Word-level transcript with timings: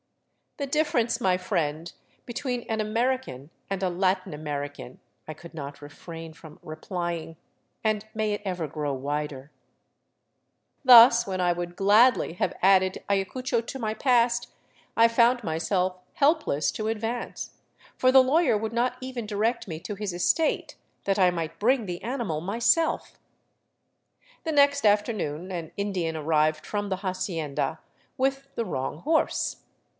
'*" 0.27 0.37
The 0.61 0.65
difference, 0.67 1.21
my 1.21 1.37
friend, 1.37 1.93
between 2.25 2.63
an 2.67 2.81
American 2.81 3.51
and 3.69 3.83
a 3.83 3.89
Latin 3.89 4.33
American/' 4.33 4.97
I 5.27 5.35
could 5.35 5.53
not 5.53 5.81
refrain 5.81 6.33
from 6.33 6.59
replying," 6.63 7.37
and 7.85 8.03
may 8.15 8.33
it 8.33 8.41
ever 8.43 8.67
grow 8.67 8.95
wider/' 8.97 9.51
Thus, 10.83 11.27
when 11.27 11.39
I 11.39 11.53
would 11.53 11.75
gladly 11.75 12.33
have 12.33 12.57
added 12.63 13.03
Ayacucho 13.09 13.61
to 13.61 13.79
my 13.79 13.93
past, 13.93 14.47
I 14.97 15.07
found 15.07 15.43
myself 15.43 15.97
helpless 16.15 16.71
to 16.73 16.87
advance, 16.87 17.51
for 17.95 18.11
the 18.11 18.23
lawyer 18.23 18.57
would 18.57 18.73
not 18.73 18.97
even 19.01 19.27
direct 19.27 19.67
me 19.67 19.79
to 19.81 19.93
his 19.95 20.13
estate, 20.13 20.75
that 21.05 21.19
I 21.19 21.29
might 21.29 21.59
bring 21.59 21.85
the 21.85 22.03
animal 22.03 22.41
myself. 22.41 23.19
The 24.45 24.51
next 24.51 24.83
after 24.83 25.13
noon 25.13 25.51
an 25.51 25.71
Indian 25.77 26.15
arrived 26.17 26.65
from 26.65 26.89
the 26.89 26.97
hacienda— 26.97 27.79
with 28.17 28.47
the 28.55 28.65
wrong 28.65 28.99
horse. 28.99 29.57